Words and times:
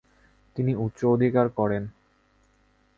তিনি 0.55 0.71
উচ 0.75 0.97
অধিকার 1.05 1.47
করেন। 1.49 1.83